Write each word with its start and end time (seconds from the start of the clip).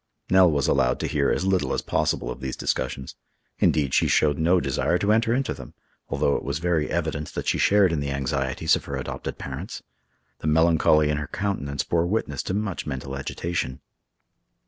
Nell 0.31 0.49
was 0.49 0.67
allowed 0.67 0.99
to 1.01 1.07
hear 1.07 1.29
as 1.29 1.45
little 1.45 1.73
as 1.73 1.83
possible 1.83 2.31
of 2.31 2.39
these 2.39 2.55
discussions. 2.55 3.15
Indeed, 3.59 3.93
she 3.93 4.07
showed 4.07 4.39
no 4.39 4.59
desire 4.59 4.97
to 4.97 5.11
enter 5.13 5.31
into 5.31 5.53
them, 5.53 5.75
although 6.09 6.35
it 6.35 6.41
was 6.43 6.57
very 6.57 6.89
evident 6.89 7.35
that 7.35 7.47
she 7.47 7.59
shared 7.59 7.93
in 7.93 7.99
the 7.99 8.09
anxieties 8.09 8.75
of 8.75 8.85
her 8.85 8.95
adopted 8.97 9.37
parents. 9.37 9.83
The 10.39 10.47
melancholy 10.47 11.09
in 11.11 11.17
her 11.17 11.27
countenance 11.27 11.83
bore 11.83 12.07
witness 12.07 12.41
to 12.49 12.55
much 12.55 12.87
mental 12.87 13.15
agitation. 13.15 13.79